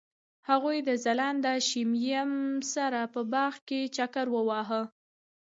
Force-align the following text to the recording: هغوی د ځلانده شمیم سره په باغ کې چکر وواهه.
هغوی 0.49 0.77
د 0.87 0.89
ځلانده 1.03 1.53
شمیم 1.69 2.31
سره 2.73 3.01
په 3.13 3.21
باغ 3.33 3.53
کې 3.67 3.81
چکر 3.95 4.25
وواهه. 4.35 4.81